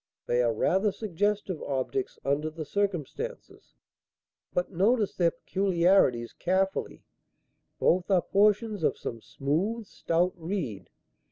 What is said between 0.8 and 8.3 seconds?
suggestive objects under the circumstances. But notice their peculiarities carefully. Both are